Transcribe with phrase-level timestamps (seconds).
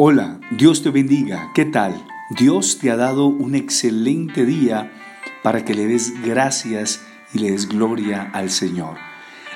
[0.00, 1.50] Hola, Dios te bendiga.
[1.56, 2.06] ¿Qué tal?
[2.30, 4.92] Dios te ha dado un excelente día
[5.42, 7.00] para que le des gracias
[7.34, 8.96] y le des gloria al Señor.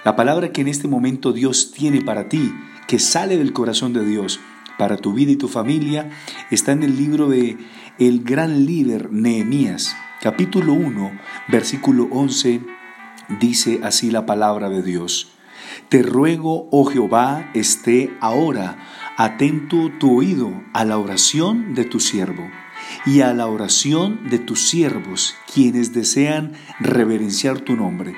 [0.04, 2.52] La palabra que en este momento Dios tiene para ti,
[2.88, 4.40] que sale del corazón de Dios
[4.78, 6.10] para tu vida y tu familia,
[6.50, 7.56] está en el libro de
[8.00, 12.62] el gran líder Nehemías, capítulo 1, versículo 11,
[13.38, 15.30] dice así la palabra de Dios.
[15.88, 18.76] Te ruego, oh Jehová, esté ahora
[19.16, 22.48] atento tu oído a la oración de tu siervo
[23.06, 28.14] y a la oración de tus siervos, quienes desean reverenciar tu nombre.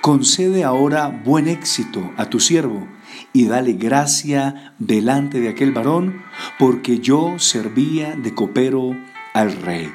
[0.00, 2.86] Concede ahora buen éxito a tu siervo
[3.32, 6.22] y dale gracia delante de aquel varón,
[6.58, 8.96] porque yo servía de copero
[9.34, 9.90] al rey.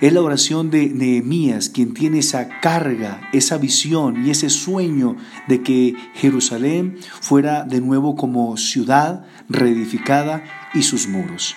[0.00, 5.16] Es la oración de Nehemías quien tiene esa carga, esa visión y ese sueño
[5.48, 11.56] de que Jerusalén fuera de nuevo como ciudad reedificada y sus muros.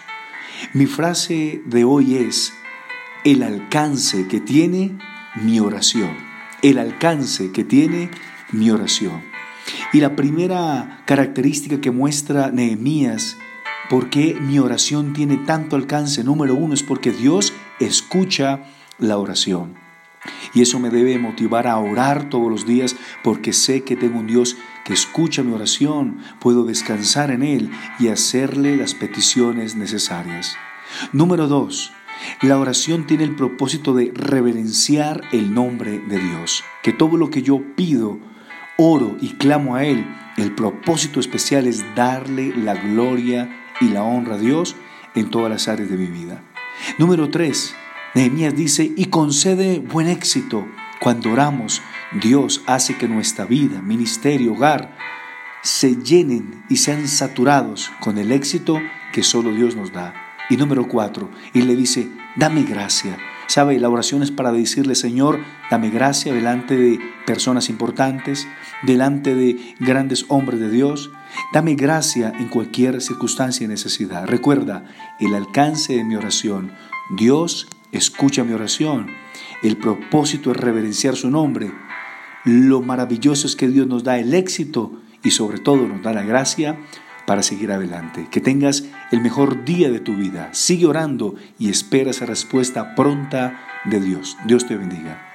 [0.73, 2.53] Mi frase de hoy es
[3.23, 4.97] el alcance que tiene
[5.35, 6.11] mi oración.
[6.61, 8.09] El alcance que tiene
[8.51, 9.21] mi oración.
[9.93, 13.37] Y la primera característica que muestra Nehemías
[13.91, 16.23] ¿Por qué mi oración tiene tanto alcance?
[16.23, 17.51] Número uno es porque Dios
[17.85, 18.63] escucha
[18.99, 19.75] la oración.
[20.53, 24.27] Y eso me debe motivar a orar todos los días porque sé que tengo un
[24.27, 30.57] Dios que escucha mi oración, puedo descansar en Él y hacerle las peticiones necesarias.
[31.11, 31.91] Número dos,
[32.41, 36.63] la oración tiene el propósito de reverenciar el nombre de Dios.
[36.83, 38.19] Que todo lo que yo pido,
[38.77, 40.05] oro y clamo a Él,
[40.37, 44.75] el propósito especial es darle la gloria y la honra a Dios
[45.15, 46.43] en todas las áreas de mi vida.
[46.97, 47.75] Número 3.
[48.15, 50.67] Nehemías dice, y concede buen éxito.
[50.99, 51.81] Cuando oramos,
[52.21, 54.97] Dios hace que nuestra vida, ministerio, hogar,
[55.63, 58.79] se llenen y sean saturados con el éxito
[59.13, 60.13] que solo Dios nos da.
[60.49, 61.29] Y número 4.
[61.53, 63.17] Y le dice, dame gracia
[63.51, 68.47] Sabe, la oración es para decirle, Señor, dame gracia delante de personas importantes,
[68.81, 71.11] delante de grandes hombres de Dios.
[71.53, 74.25] Dame gracia en cualquier circunstancia y necesidad.
[74.25, 74.85] Recuerda
[75.19, 76.71] el alcance de mi oración.
[77.15, 79.07] Dios escucha mi oración.
[79.63, 81.71] El propósito es reverenciar su nombre.
[82.45, 86.23] Lo maravilloso es que Dios nos da el éxito y sobre todo nos da la
[86.23, 86.79] gracia
[87.27, 88.27] para seguir adelante.
[88.31, 90.49] Que tengas el mejor día de tu vida.
[90.53, 94.37] Sigue orando y espera esa respuesta pronta de Dios.
[94.45, 95.30] Dios te bendiga.